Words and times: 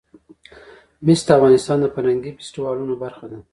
مس 1.05 1.19
د 1.25 1.29
افغانستان 1.37 1.77
د 1.81 1.85
فرهنګي 1.95 2.31
فستیوالونو 2.37 2.93
برخه 3.03 3.25
ده. 3.31 3.39